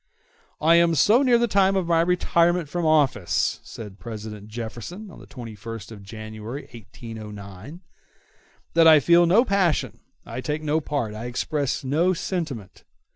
[0.59, 5.19] "I am so near the time of my retirement from office," said President Jefferson on
[5.19, 6.73] the 21st of January, 1809
[7.13, 8.03] (six weeks before
[8.73, 12.83] the election), "that I feel no passion, I take no part, I express no sentiment.